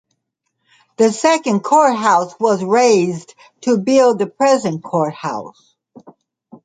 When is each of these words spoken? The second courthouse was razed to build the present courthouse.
The 0.97 1.11
second 1.13 1.59
courthouse 1.59 2.33
was 2.39 2.63
razed 2.63 3.35
to 3.65 3.77
build 3.77 4.17
the 4.17 4.25
present 4.25 4.83
courthouse. 4.83 5.75